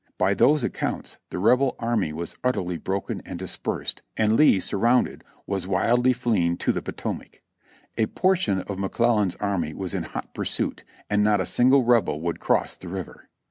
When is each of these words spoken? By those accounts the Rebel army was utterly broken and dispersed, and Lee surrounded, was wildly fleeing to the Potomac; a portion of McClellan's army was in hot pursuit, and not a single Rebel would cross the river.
By 0.17 0.33
those 0.33 0.63
accounts 0.63 1.19
the 1.29 1.37
Rebel 1.37 1.75
army 1.77 2.11
was 2.11 2.35
utterly 2.43 2.79
broken 2.79 3.21
and 3.23 3.37
dispersed, 3.37 4.01
and 4.17 4.35
Lee 4.35 4.59
surrounded, 4.59 5.23
was 5.45 5.67
wildly 5.67 6.11
fleeing 6.11 6.57
to 6.57 6.71
the 6.71 6.81
Potomac; 6.81 7.43
a 7.99 8.07
portion 8.07 8.61
of 8.61 8.79
McClellan's 8.79 9.35
army 9.35 9.75
was 9.75 9.93
in 9.93 10.01
hot 10.01 10.33
pursuit, 10.33 10.83
and 11.07 11.21
not 11.23 11.39
a 11.39 11.45
single 11.45 11.83
Rebel 11.83 12.19
would 12.19 12.39
cross 12.39 12.75
the 12.75 12.87
river. 12.89 13.29